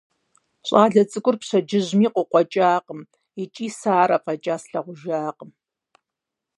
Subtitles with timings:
[0.67, 2.99] ЩӀалэ цӀыкӀур пщэдджыжьми къыкъуэкӀакъым
[3.41, 5.51] икӀи сэ ар афӀэкӀа слъагъужакъым.